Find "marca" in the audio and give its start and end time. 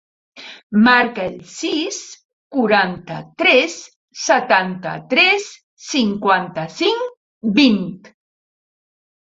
0.85-1.25